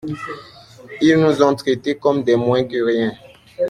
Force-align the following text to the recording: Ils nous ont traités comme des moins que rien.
Ils 0.99 1.15
nous 1.19 1.43
ont 1.43 1.53
traités 1.53 1.95
comme 1.95 2.23
des 2.23 2.35
moins 2.35 2.63
que 2.63 2.83
rien. 2.83 3.13